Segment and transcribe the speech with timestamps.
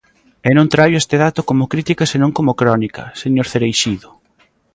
[0.47, 4.09] E non traio este dato como crítica senón como crónica, señor Cereixido.